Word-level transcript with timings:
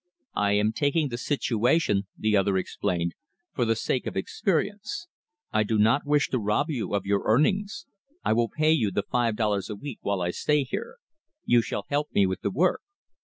"I 0.35 0.53
am 0.53 0.71
taking 0.73 1.09
the 1.09 1.17
situation," 1.19 2.07
the 2.17 2.35
other 2.35 2.57
explained, 2.57 3.13
"for 3.53 3.65
the 3.65 3.75
sake 3.75 4.07
of 4.07 4.17
experience. 4.17 5.07
I 5.51 5.61
do 5.61 5.77
not 5.77 6.07
wish 6.07 6.29
to 6.29 6.39
rob 6.39 6.71
you 6.71 6.95
of 6.95 7.05
your 7.05 7.21
earnings. 7.27 7.85
I 8.25 8.33
will 8.33 8.49
pay 8.49 8.71
you 8.71 8.89
the 8.89 9.03
five 9.03 9.35
dollars 9.35 9.69
a 9.69 9.75
week 9.75 9.99
while 10.01 10.19
I 10.23 10.31
stay 10.31 10.63
here. 10.63 10.95
You 11.45 11.61
shall 11.61 11.85
help 11.87 12.11
me 12.13 12.25
with 12.25 12.41
the 12.41 12.49
work." 12.49 12.81